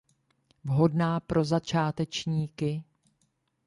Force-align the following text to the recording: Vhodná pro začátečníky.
Vhodná 0.63 1.19
pro 1.19 1.43
začátečníky. 1.45 2.83